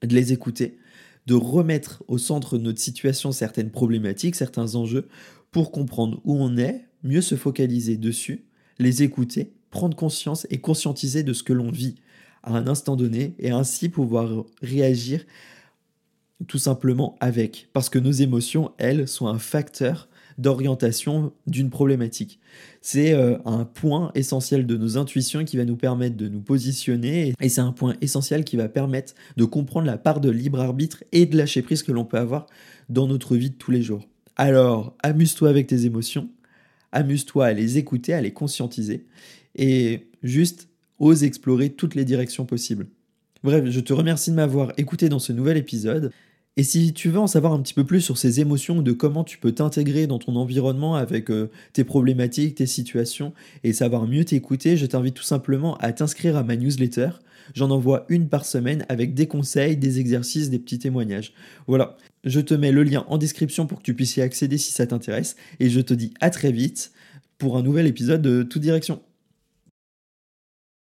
de 0.01 0.13
les 0.13 0.33
écouter, 0.33 0.77
de 1.25 1.33
remettre 1.33 2.03
au 2.07 2.17
centre 2.17 2.57
de 2.57 2.63
notre 2.63 2.79
situation 2.79 3.31
certaines 3.31 3.71
problématiques, 3.71 4.35
certains 4.35 4.75
enjeux, 4.75 5.07
pour 5.51 5.71
comprendre 5.71 6.21
où 6.25 6.35
on 6.35 6.57
est, 6.57 6.85
mieux 7.03 7.21
se 7.21 7.35
focaliser 7.35 7.95
dessus, 7.95 8.45
les 8.77 9.03
écouter, 9.03 9.53
prendre 9.69 9.95
conscience 9.95 10.45
et 10.49 10.59
conscientiser 10.59 11.23
de 11.23 11.33
ce 11.33 11.43
que 11.43 11.53
l'on 11.53 11.71
vit 11.71 11.95
à 12.43 12.55
un 12.57 12.67
instant 12.67 12.97
donné 12.97 13.35
et 13.39 13.51
ainsi 13.51 13.89
pouvoir 13.89 14.45
réagir 14.61 15.25
tout 16.47 16.59
simplement 16.59 17.15
avec. 17.19 17.69
Parce 17.73 17.89
que 17.89 17.99
nos 17.99 18.11
émotions, 18.11 18.71
elles, 18.77 19.07
sont 19.07 19.27
un 19.27 19.39
facteur 19.39 20.09
d'orientation 20.37 21.33
d'une 21.47 21.69
problématique. 21.69 22.39
C'est 22.81 23.13
euh, 23.13 23.37
un 23.45 23.65
point 23.65 24.11
essentiel 24.15 24.65
de 24.65 24.77
nos 24.77 24.97
intuitions 24.97 25.45
qui 25.45 25.57
va 25.57 25.65
nous 25.65 25.75
permettre 25.75 26.15
de 26.15 26.27
nous 26.27 26.41
positionner 26.41 27.33
et 27.39 27.49
c'est 27.49 27.61
un 27.61 27.71
point 27.71 27.95
essentiel 28.01 28.43
qui 28.43 28.55
va 28.55 28.69
permettre 28.69 29.13
de 29.35 29.45
comprendre 29.45 29.87
la 29.87 29.97
part 29.97 30.21
de 30.21 30.29
libre 30.29 30.59
arbitre 30.59 31.03
et 31.11 31.25
de 31.25 31.37
lâcher 31.37 31.61
prise 31.61 31.83
que 31.83 31.91
l'on 31.91 32.05
peut 32.05 32.17
avoir 32.17 32.45
dans 32.89 33.07
notre 33.07 33.35
vie 33.35 33.49
de 33.49 33.55
tous 33.55 33.71
les 33.71 33.81
jours. 33.81 34.07
Alors, 34.35 34.95
amuse-toi 35.01 35.49
avec 35.49 35.67
tes 35.67 35.85
émotions, 35.85 36.29
amuse-toi 36.91 37.47
à 37.47 37.53
les 37.53 37.77
écouter, 37.77 38.13
à 38.13 38.21
les 38.21 38.31
conscientiser 38.31 39.05
et 39.55 40.07
juste 40.21 40.69
ose 40.99 41.23
explorer 41.23 41.71
toutes 41.71 41.95
les 41.95 42.05
directions 42.05 42.45
possibles. 42.45 42.87
Bref, 43.43 43.65
je 43.69 43.79
te 43.79 43.93
remercie 43.93 44.31
de 44.31 44.35
m'avoir 44.35 44.73
écouté 44.77 45.09
dans 45.09 45.19
ce 45.19 45.33
nouvel 45.33 45.57
épisode. 45.57 46.11
Et 46.59 46.63
si 46.63 46.91
tu 46.91 47.09
veux 47.09 47.19
en 47.19 47.27
savoir 47.27 47.53
un 47.53 47.61
petit 47.61 47.75
peu 47.75 47.85
plus 47.85 48.01
sur 48.01 48.17
ces 48.17 48.39
émotions, 48.39 48.81
de 48.81 48.91
comment 48.91 49.23
tu 49.23 49.37
peux 49.37 49.51
t'intégrer 49.51 50.07
dans 50.07 50.17
ton 50.17 50.35
environnement 50.35 50.95
avec 50.95 51.29
euh, 51.29 51.51
tes 51.71 51.83
problématiques, 51.83 52.55
tes 52.55 52.65
situations, 52.65 53.31
et 53.63 53.73
savoir 53.73 54.07
mieux 54.07 54.25
t'écouter, 54.25 54.75
je 54.75 54.87
t'invite 54.87 55.13
tout 55.13 55.23
simplement 55.23 55.77
à 55.77 55.93
t'inscrire 55.93 56.35
à 56.35 56.41
ma 56.41 56.55
newsletter. 56.55 57.09
J'en 57.53 57.69
envoie 57.69 58.07
une 58.09 58.27
par 58.27 58.43
semaine 58.43 58.87
avec 58.89 59.13
des 59.13 59.27
conseils, 59.27 59.77
des 59.77 59.99
exercices, 59.99 60.49
des 60.49 60.57
petits 60.57 60.79
témoignages. 60.79 61.31
Voilà, 61.67 61.95
je 62.23 62.39
te 62.39 62.55
mets 62.55 62.71
le 62.71 62.81
lien 62.81 63.05
en 63.07 63.19
description 63.19 63.67
pour 63.67 63.77
que 63.77 63.83
tu 63.83 63.93
puisses 63.93 64.17
y 64.17 64.21
accéder 64.21 64.57
si 64.57 64.71
ça 64.71 64.87
t'intéresse, 64.87 65.35
et 65.59 65.69
je 65.69 65.79
te 65.79 65.93
dis 65.93 66.11
à 66.21 66.31
très 66.31 66.51
vite 66.51 66.91
pour 67.37 67.57
un 67.57 67.61
nouvel 67.61 67.85
épisode 67.85 68.23
de 68.23 68.41
Toute 68.41 68.63
Direction. 68.63 68.99